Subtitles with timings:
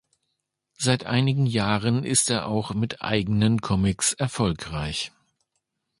[0.79, 5.11] Seit einigen Jahren ist er auch mit eigenen Comics erfolgreich.